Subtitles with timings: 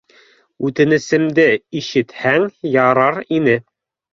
[0.69, 1.45] Үтенесемде
[1.81, 3.59] ишетһәң ярар ине.